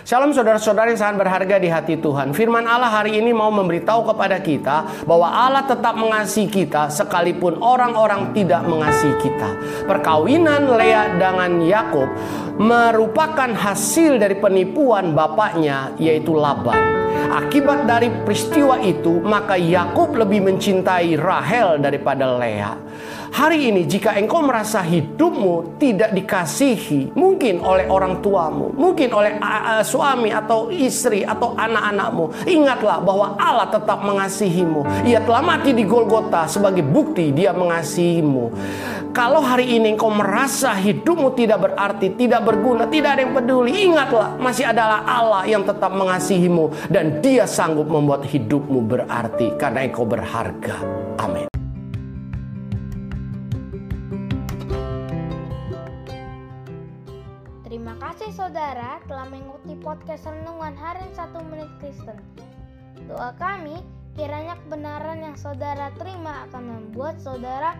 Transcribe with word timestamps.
Shalom 0.00 0.32
saudara-saudara 0.32 0.88
yang 0.88 0.96
sangat 0.96 1.16
berharga 1.20 1.60
di 1.60 1.68
hati 1.68 2.00
Tuhan. 2.00 2.32
Firman 2.32 2.64
Allah 2.64 2.88
hari 2.88 3.20
ini 3.20 3.36
mau 3.36 3.52
memberitahu 3.52 4.08
kepada 4.08 4.40
kita 4.40 5.04
bahwa 5.04 5.28
Allah 5.28 5.68
tetap 5.68 5.92
mengasihi 5.92 6.48
kita 6.48 6.88
sekalipun 6.88 7.60
orang-orang 7.60 8.32
tidak 8.32 8.64
mengasihi 8.64 9.20
kita. 9.20 9.50
Perkawinan 9.84 10.72
Lea 10.72 11.20
dengan 11.20 11.52
Yakub 11.60 12.08
merupakan 12.56 13.52
hasil 13.52 14.16
dari 14.16 14.40
penipuan 14.40 15.12
bapaknya 15.12 15.92
yaitu 16.00 16.32
Laban. 16.32 16.80
Akibat 17.30 17.84
dari 17.84 18.08
peristiwa 18.08 18.80
itu, 18.80 19.20
maka 19.20 19.60
Yakub 19.60 20.16
lebih 20.16 20.48
mencintai 20.48 21.12
Rahel 21.20 21.76
daripada 21.76 22.40
Lea. 22.40 22.72
Hari 23.30 23.70
ini 23.70 23.86
jika 23.86 24.18
engkau 24.18 24.42
merasa 24.42 24.82
hidupmu 24.82 25.78
tidak 25.78 26.10
dikasihi, 26.10 27.14
mungkin 27.14 27.62
oleh 27.62 27.86
orang 27.86 28.18
tuamu, 28.18 28.74
mungkin 28.74 29.14
oleh 29.14 29.38
suami 29.90 30.30
atau 30.30 30.70
istri 30.70 31.26
atau 31.26 31.58
anak-anakmu, 31.58 32.46
ingatlah 32.46 33.02
bahwa 33.02 33.34
Allah 33.34 33.66
tetap 33.66 33.98
mengasihimu. 34.06 34.86
Ia 35.02 35.18
telah 35.26 35.42
mati 35.42 35.74
di 35.74 35.82
Golgota 35.82 36.46
sebagai 36.46 36.86
bukti 36.86 37.34
dia 37.34 37.50
mengasihimu. 37.50 38.54
Kalau 39.10 39.42
hari 39.42 39.74
ini 39.74 39.98
engkau 39.98 40.06
merasa 40.06 40.70
hidupmu 40.70 41.34
tidak 41.34 41.66
berarti, 41.66 42.14
tidak 42.14 42.46
berguna, 42.46 42.86
tidak 42.86 43.18
ada 43.18 43.20
yang 43.26 43.34
peduli, 43.34 43.90
ingatlah 43.90 44.38
masih 44.38 44.70
adalah 44.70 45.02
Allah 45.02 45.42
yang 45.50 45.66
tetap 45.66 45.90
mengasihimu 45.90 46.70
dan 46.86 47.18
dia 47.18 47.42
sanggup 47.50 47.90
membuat 47.90 48.22
hidupmu 48.22 48.78
berarti 48.86 49.58
karena 49.58 49.82
engkau 49.82 50.06
berharga. 50.06 50.78
Amin. 51.18 51.49
Terima 57.90 58.14
kasih 58.14 58.30
saudara 58.30 59.02
telah 59.10 59.26
mengikuti 59.26 59.74
podcast 59.82 60.22
Renungan 60.22 60.78
Harian 60.78 61.10
1 61.10 61.50
Menit 61.50 61.66
Kristen. 61.82 62.22
Doa 63.10 63.34
kami 63.34 63.82
kiranya 64.14 64.54
kebenaran 64.62 65.18
yang 65.18 65.34
saudara 65.34 65.90
terima 65.98 66.46
akan 66.46 66.70
membuat 66.70 67.18
saudara 67.18 67.74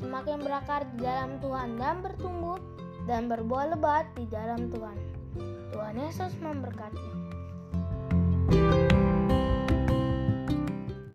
semakin 0.00 0.40
berakar 0.40 0.88
di 0.96 1.04
dalam 1.04 1.36
Tuhan 1.44 1.76
dan 1.76 2.00
bertumbuh 2.00 2.56
dan 3.04 3.28
berbuah 3.28 3.76
lebat 3.76 4.08
di 4.16 4.24
dalam 4.32 4.72
Tuhan. 4.72 4.96
Tuhan 5.76 6.08
Yesus 6.08 6.32
memberkati. 6.40 7.29